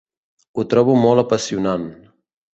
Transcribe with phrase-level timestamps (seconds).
[0.61, 1.87] Ho trobo molt apassionant.